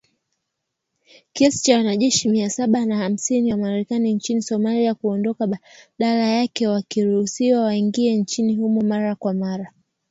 [1.33, 7.61] Kiasi cha wanajeshi mia saba na hamsini wa Marekani nchini Somalia kuondoka badala yake wakiruhusiwa
[7.63, 9.73] waingie nchini humo mara kwa mara.